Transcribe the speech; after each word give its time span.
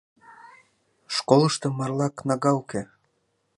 Школышто 1.15 1.67
марла 1.77 2.07
кнага 2.17 2.51
уке. 2.61 2.81